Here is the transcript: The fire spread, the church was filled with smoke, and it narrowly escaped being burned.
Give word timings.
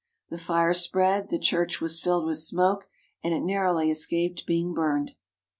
The 0.31 0.37
fire 0.39 0.73
spread, 0.73 1.29
the 1.29 1.37
church 1.37 1.79
was 1.79 1.99
filled 1.99 2.25
with 2.25 2.39
smoke, 2.39 2.87
and 3.23 3.35
it 3.35 3.43
narrowly 3.43 3.91
escaped 3.91 4.47
being 4.47 4.73
burned. 4.73 5.11